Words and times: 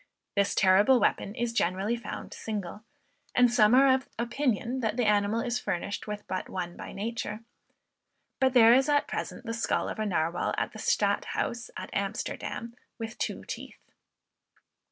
This 0.35 0.55
terrible 0.55 0.99
weapon 0.99 1.35
is 1.35 1.53
generally 1.53 1.95
found 1.95 2.33
single; 2.33 2.83
and 3.35 3.53
some 3.53 3.75
are 3.75 3.93
of 3.93 4.09
opinion 4.17 4.79
that 4.79 4.97
the 4.97 5.05
animal 5.05 5.41
is 5.41 5.59
furnished 5.59 6.07
with 6.07 6.25
but 6.27 6.49
one 6.49 6.75
by 6.75 6.91
nature; 6.91 7.41
but 8.39 8.53
there 8.53 8.73
is 8.73 8.89
at 8.89 9.07
present 9.07 9.45
the 9.45 9.53
skull 9.53 9.87
of 9.87 9.99
a 9.99 10.05
Narwal 10.07 10.55
at 10.57 10.71
the 10.71 10.79
Stadthouse 10.79 11.69
at 11.77 11.91
Amsterdam, 11.93 12.73
with 12.97 13.19
two 13.19 13.43
teeth. 13.45 13.77